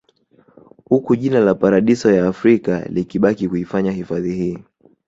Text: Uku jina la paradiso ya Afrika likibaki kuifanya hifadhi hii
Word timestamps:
Uku 0.97 1.15
jina 1.15 1.39
la 1.39 1.53
paradiso 1.55 2.11
ya 2.11 2.27
Afrika 2.27 2.85
likibaki 2.89 3.49
kuifanya 3.49 3.91
hifadhi 3.91 4.33
hii 4.33 4.57